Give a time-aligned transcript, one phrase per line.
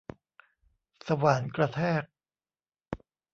[1.07, 2.03] สว่านกระแทก